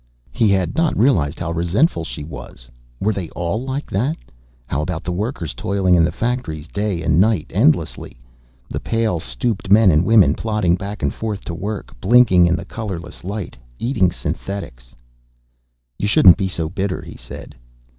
He 0.31 0.49
had 0.49 0.73
not 0.73 0.97
realized 0.97 1.39
how 1.39 1.51
resentful 1.51 2.03
she 2.03 2.23
was. 2.23 2.67
Were 2.99 3.13
they 3.13 3.29
all 3.35 3.61
like 3.63 3.87
that? 3.91 4.17
How 4.65 4.81
about 4.81 5.03
the 5.03 5.11
workers 5.11 5.53
toiling 5.53 5.93
in 5.93 6.03
the 6.03 6.11
factories, 6.11 6.67
day 6.67 7.03
and 7.03 7.19
night, 7.21 7.51
endlessly? 7.53 8.17
The 8.67 8.79
pale, 8.79 9.19
stooped 9.19 9.69
men 9.69 9.91
and 9.91 10.03
women, 10.03 10.33
plodding 10.33 10.75
back 10.75 11.03
and 11.03 11.13
forth 11.13 11.45
to 11.45 11.53
work, 11.53 11.93
blinking 12.01 12.47
in 12.47 12.55
the 12.55 12.65
colorless 12.65 13.23
light, 13.23 13.57
eating 13.77 14.11
synthetics 14.11 14.95
"You 15.99 16.07
shouldn't 16.07 16.37
be 16.37 16.47
so 16.47 16.67
bitter," 16.67 17.03
he 17.03 17.15
said. 17.15 17.53